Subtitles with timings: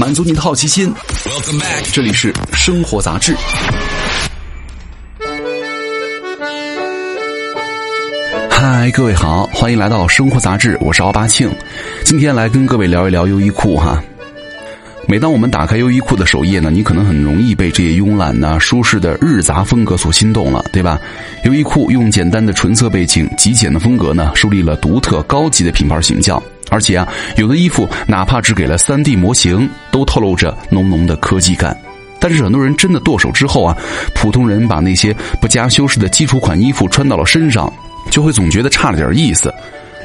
[0.00, 0.90] 满足你的好奇心。
[1.92, 3.36] 这里是生活杂志。
[8.48, 11.50] 嗨，各位好，欢迎来到生活杂志，我是奥巴庆。
[12.02, 14.02] 今天来跟各位聊一聊优衣库哈。
[15.06, 20.98] 每当我们打开优衣库的首页呢，你可能很容易被这些慵懒呐、舒适的日杂风格所心动了，对吧？
[21.44, 26.42] 优衣库用简单的纯色背景、极简的风格呢，树立了独特高级的品牌形象。
[26.70, 27.06] 而且啊，
[27.36, 31.76] 有的衣服哪怕只给了 3D 模型，都透露着浓浓的科技感。
[32.18, 33.76] 但是很多人真的剁手之后啊，
[34.14, 37.72] 普通人把那些不加修饰的基础款衣服穿到了身上，
[38.10, 39.52] 就会总觉得差了点意思。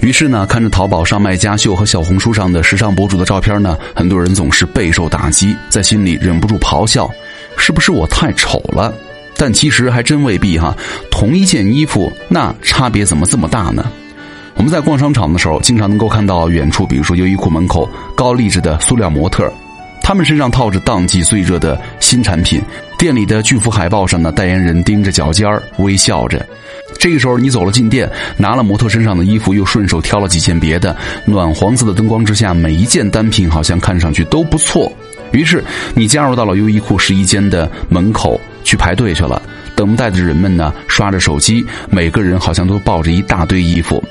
[0.00, 7.08] 于是呢，看着淘宝上卖家秀和小红书上的时尚博主的照片呢，很多人总是备受打击，在心里忍不住咆哮：
[7.56, 8.92] 是不是我太丑了？
[9.36, 10.76] 但其实还真未必哈。
[11.10, 13.90] 同一件衣服，那差别怎么这么大呢？
[14.60, 19.50] 我们在逛商场的时候，经常能够看到远处，比如说优衣库门口高立着的塑料模特，
[20.02, 22.60] 他们身上套着当季最热的新产品。
[22.98, 26.46] 店里的巨幅海报上呢，代言人盯着脚尖儿微笑着。
[26.98, 30.94] 这个时候，你走了进店，拿了模特身上的衣服，又顺手挑了几件别的。
[31.24, 34.92] 暖黄色的灯光之下，每一件单品好像看上去都不错。
[35.32, 39.40] 于是，你加入到了优衣库试衣间的门口去排队去了。
[39.74, 44.04] 等待的人们呢，刷着手机，每个人好像都抱着一大堆衣服。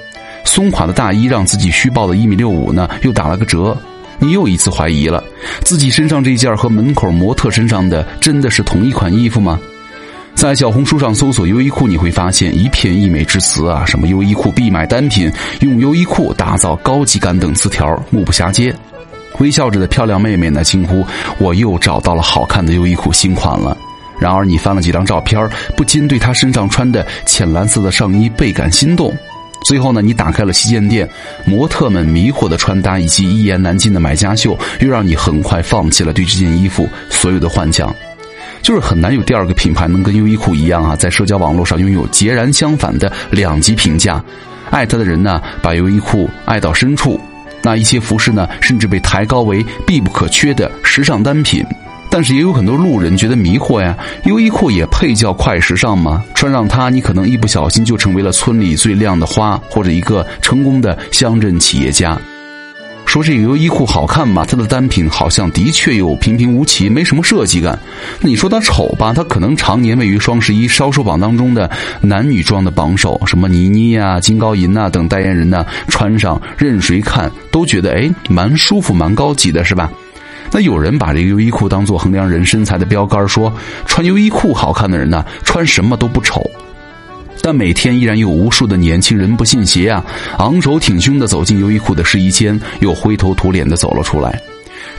[0.50, 3.78] 松垮的大衣让自己虚报的一米六五呢，又打了个折。
[4.18, 5.24] 你又一次怀疑了，
[5.62, 9.60] 自己身上这件和门口模特身上的真的是同一款衣服吗？
[10.34, 18.74] 在小红书上搜索优衣库，你会发现一片溢美之词啊，什么优衣库必买单品，用优衣库打造高级感等词条目不暇接。
[19.38, 21.06] 微笑着的漂亮妹妹呢，惊呼
[21.38, 23.78] ：“我又找到了好看的优衣库新款了。”
[24.20, 29.16] 然而你翻了几张照片，不禁对她身上穿的浅蓝色的上衣倍感心动。
[29.70, 31.08] 最后呢，你打开了旗舰店，
[31.46, 37.96] 模特们迷惑的穿搭以及一言难尽的买家秀，又让你很快放弃了对这件衣服所有的幻想。
[38.64, 44.20] 就是很难有第二个品牌能跟优衣库一样啊，在社交网络上拥有截然相反的两极评价。
[44.72, 47.20] 爱它的人呢，把优衣库爱到深处；
[47.62, 51.64] 那一些服饰呢，甚至被抬高为必不可缺的时尚单品。
[52.10, 56.24] 但是也有很多路人觉得迷惑呀，优衣库也配叫快时尚吗？
[56.34, 62.20] 穿上它，你可能一不小心就成为了村里最靓的花，或者一个成功的乡镇企业家。
[63.06, 64.46] 说这个优衣库好看吧？
[64.48, 67.78] 它的单品好像的确有平平无奇，没什么设计感。
[68.22, 69.14] 你说它丑吧？
[69.16, 71.68] 它可能常年位于双十一销售榜当中的
[72.02, 79.92] 男女装的榜首，什么倪妮呀、金高银呐等代言人呢，穿上任谁看都觉得哎，蛮舒服、蛮高级的，是吧？
[80.52, 83.54] 那有人把这个优衣库当做衡量人身材的标杆，说
[83.86, 86.42] 穿优衣库好看的人呢，穿什么都不丑。
[87.42, 90.04] 但每天依然有无数的年轻人不信邪啊，
[90.40, 94.38] 昂首挺胸的走进优衣库的试衣间，又灰头土脸的走了出来。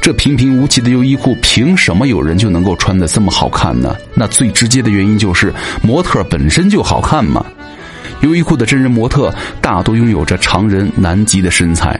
[0.00, 3.94] 这平平无奇的优衣库，凭什么有人就能够穿的这么好看呢？
[4.14, 7.44] 那最直接的原因就是模特本身就好看嘛。
[8.22, 11.98] 优衣库的真人模特大多拥有着常人难及的身材。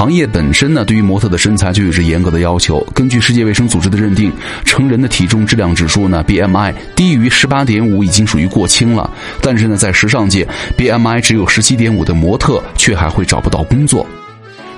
[0.00, 2.80] 行业本身呢，对于模特的身材就有着严格的要求。
[2.94, 4.32] 根据世界卫生组织的认定，
[4.64, 9.10] 成人的体重质量指数呢 （BMI） 低于十八点五已经属于过轻了。
[9.42, 14.06] 但是呢，在时尚界，BMI 只有十七点五的模特却还会找不到工作。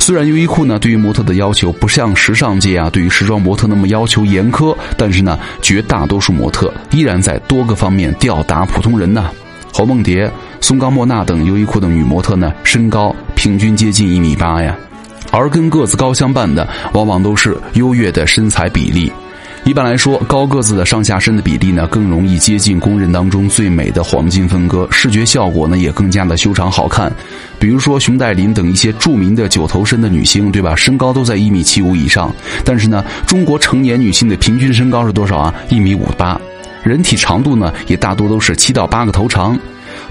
[0.00, 9.30] 虽然优衣库呢对于模特的要求不像时尚界啊对于时装模特那么要求严苛，但是呢，绝大多数模特依然在多个方面吊打普通人呢。
[9.72, 10.28] 侯梦蝶、
[10.60, 14.76] 松冈莫娜等优衣库的女模特呢，身高平均接近一米八呀。
[15.32, 19.10] 而跟个子高相伴的，往往都是优越的身材比例。
[19.65, 27.12] 一般来说，高个子的上下身的比例呢，更容易接近公认当中最美的黄金分割，视觉效果呢也更加的修长好看。
[27.60, 30.75] 比如说熊黛林等一些著名的九头身的女星，对吧？
[30.75, 32.34] 身高都在一米七五以上。
[32.64, 35.54] 但是呢，中国成年女性的平均身高是多少啊？
[35.69, 36.38] 一米五八。
[36.82, 39.56] 人体长度呢，也大多都是七到八个头长。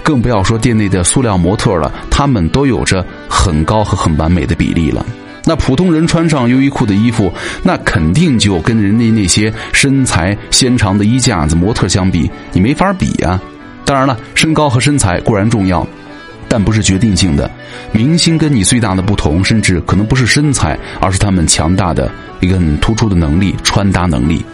[0.02, 5.04] 更不要说店内的塑料模特了，他们都有着很高和很完美的比例了。
[5.44, 7.32] 那普通人穿上优衣库的衣服，
[7.64, 13.40] 那肯定就跟人家那些身材纤长的衣架子模特相比，你没法比呀。
[13.84, 15.84] 当然了，身高和身材固然重要，
[16.46, 17.50] 但不是决定性的。
[17.90, 22.08] 明星跟你最大的不同，甚至可能不是身材，而是他们强大的
[22.38, 24.44] 一个很突出的能力——穿搭能力。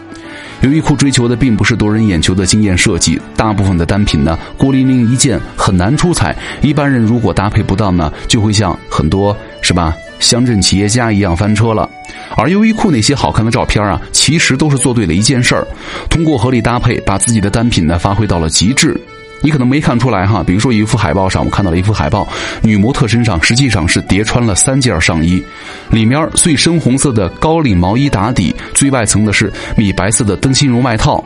[0.62, 6.37] 优衣库追求的并不是夺人眼球的惊艳设计，大部分的单品呢孤零零一件很难出彩。
[6.60, 11.88] 一般人如果搭配不当呢，就会像很多是吧乡镇企业家一样翻车了。
[12.37, 15.66] 而优衣库那些好看的照片啊，其实都是做对了一件事儿，
[16.10, 19.00] 通过合理搭配，把自己的单品呢发挥到了极致。
[19.40, 22.26] 你可能没看出来哈，比如说一幅海报上，我看到了一幅海报，
[22.62, 25.43] 女模特身上实际上是叠穿了三件上衣，
[25.90, 31.25] 里面最深红色的高领毛衣打底，最外层的是米白色的灯芯绒外套，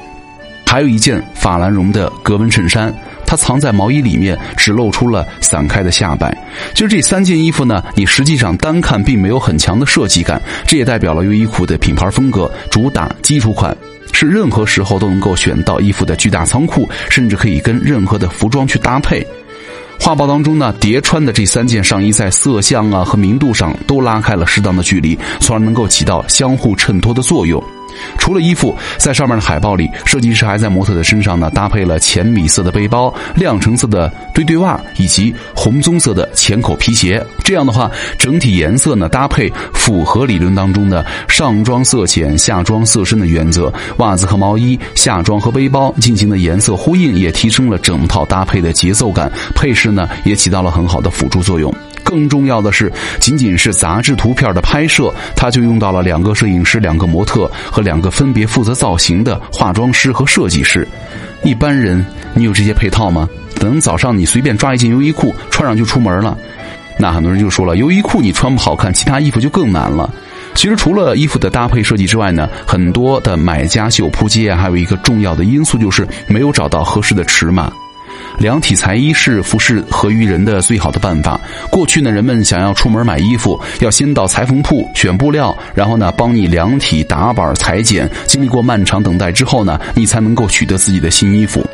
[0.67, 2.93] 还有一件法兰绒的格纹衬衫。
[3.25, 6.37] 它藏在毛衣里面，只露出了散开的下摆。
[6.75, 13.75] 就这三件衣服呢，你实际上单看并没有很强的设计感，这也代表了优衣库的品牌风格，主打基础款，
[14.13, 19.27] 是任何时候都能够选到衣服的巨大仓库，甚至可以跟任何的服装去搭配。
[19.99, 27.63] 画报当中呢，叠穿的这三件上衣在色相啊和明度上都拉开了适当的距离，从而能够起到相互衬托的作用。
[28.19, 37.25] 除了衣服，在上面的海报里，设计师还在模特的身上呢搭配了浅米色的背包、亮橙色的堆堆袜以及红棕色的浅口皮鞋。
[37.45, 43.73] 这样的话，整体颜色呢搭配符合理论当中的上装色浅、下装色深的原则。
[43.99, 49.31] 袜子和毛衣、下装和背包进行的颜色呼应，也提升了整套搭配的节奏感。
[49.55, 51.73] 配饰呢也起到了很好的辅助作用。
[52.05, 60.87] 更重要的是，仅仅是杂志图片的拍摄，他就用到了两个摄影师、两个模特和两个分别负责造型的化妆师和设计师。
[61.43, 62.05] 一般人，
[62.35, 63.29] 你有这些配套吗？
[63.59, 66.37] 等早上你随便抓一件优衣库穿上就出门了，
[66.99, 70.13] 那很多人就说了，优衣库你穿不好看，其他衣服就更难了。
[70.55, 77.73] 其实除了衣服的搭配设计之外呢，很多的买家秀铺街还有一个重要的因素就是没有找到合适的尺码。
[78.43, 81.41] 量体裁衣是服饰合于人的最好的办法。
[81.71, 91.65] 过去呢，人们想要出门买衣服，要先到裁缝铺选布料，然后呢帮你量体打板裁剪，经历过漫长等待之后呢，你才能够取得自己的新衣服。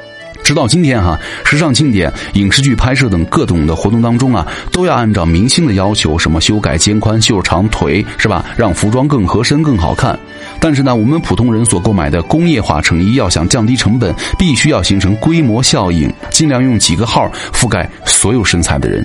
[0.49, 8.43] 直到今天哈，时尚庆典、影视剧拍摄等各种的活动当中啊，都要按照明星的要求，什么修改肩宽、袖长、腿是吧？
[8.57, 10.19] 让服装更合身、更好看。
[10.59, 19.05] 但是呢，我们普通人所购买的工业化成衣，要想降低成本，必须要形成规模效应，尽量用几个号覆盖所有身材的人。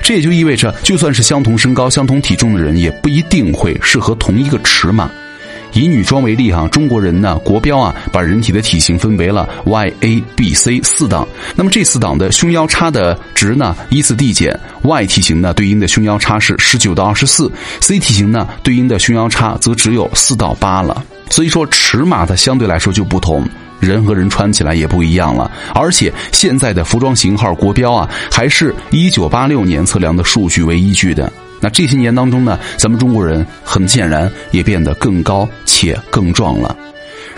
[0.00, 5.10] 这也就意味着，就算是相同身高、相同体重的人，也不一定会适合同一个尺码。
[5.74, 11.26] 以女装为例哈，中国人呢国标啊，把人体的体型分为了 Y、A、B、C 四档。
[11.56, 17.50] 那么这四档的胸腰差的值呢依次递减，Y 体型呢对应的胸腰差是十九到二十四
[17.80, 21.04] ，C 体型呢对应的胸腰差则只有四到八了。
[21.28, 23.44] 所以说尺码它相对来说就不同，
[23.80, 25.50] 人和人穿起来也不一样了。
[25.74, 31.32] 而且现在的服装型号国标啊，还是一九八六年测量的数据为依据的。
[31.64, 36.76] 那这些年当中呢，咱们中国人很显然也变得更高且更壮了。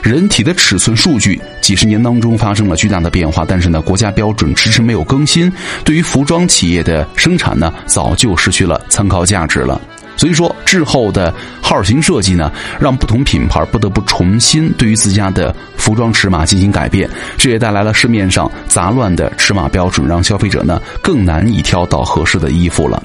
[0.02, 5.50] 人体的尺寸数据几十年当中发生了巨大的变化，但是呢，国家标准迟迟没有更新，
[5.84, 9.80] 对于服装企业的生产呢，早就失去了参考价值了。
[10.16, 11.32] 所以说，滞后的
[11.62, 12.50] 号型设计呢，
[12.80, 17.08] 让不同品牌不得不重新对于自家的服装尺码进行改变，
[17.38, 23.00] 这也带来了市面上杂乱的尺码标准，让消费者呢更难以挑到合适的衣服了。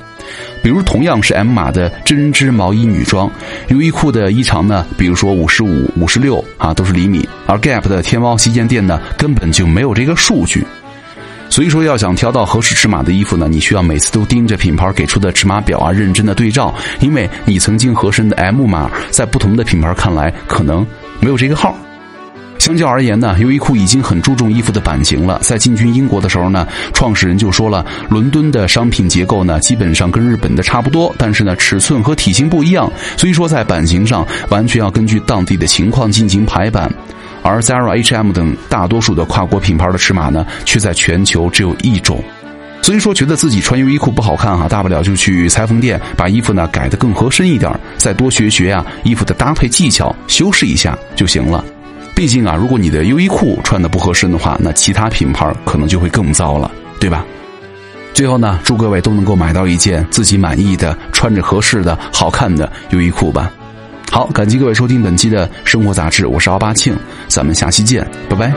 [0.64, 3.30] 比如同样是 M 码的针织毛衣女装，
[3.70, 10.66] 优衣库的衣长呢，比如说五十五、五十六啊，都是厘米；而 Gap 的天猫旗舰店呢，根本就没有这个数据。
[11.50, 20.88] 所以说，要想挑到合适尺码的衣服呢，你需要每次都盯着品牌给出的尺码表啊，认真的对照，因为你曾经合身的 M 码，在不同的品牌看来可能
[21.20, 21.76] 没有这个号。
[22.72, 25.38] 相较而言呢，优衣库已经很注重衣服的版型了。
[25.44, 36.90] 在进军英国的时候呢，创始人就说了，伦敦的商品结构呢，基本上跟日本的差不多，但是呢，尺寸和体型不一样，所以说在版型上完全要根据当地的情况进行排版。
[37.44, 42.24] 而 Zara、H&M 等大多数的跨国品牌的尺码呢，却在全球只有一种。
[42.82, 51.62] 所以说，觉得自己穿优衣库不好看哈，大不了就去裁缝店把衣服呢改得更合身一点，再多学学啊衣服的搭配技巧，修饰一下就行了。
[52.22, 57.26] 毕竟啊，如果你的优衣库穿的不合身的话，那其他品牌可能就会更糟了，对吧？
[58.14, 63.52] 最后呢，祝各位都能够买到一件自己满意的、穿着合适的、好看的优衣库吧。
[64.12, 66.96] 好，感谢各位收听本期的生活杂志，我是奥巴庆，
[67.28, 68.54] 咱们下期见，拜拜。